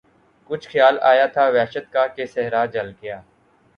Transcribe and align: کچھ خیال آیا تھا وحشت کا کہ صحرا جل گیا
کچھ 0.49 0.67
خیال 0.69 0.95
آیا 1.01 1.25
تھا 1.25 1.47
وحشت 1.49 1.91
کا 1.93 2.05
کہ 2.07 2.25
صحرا 2.25 2.65
جل 2.73 2.91
گیا 3.01 3.21